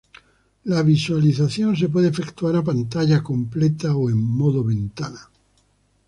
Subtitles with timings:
[0.65, 5.21] La visualización se puede efectuar a pantalla completa o en modo ventana.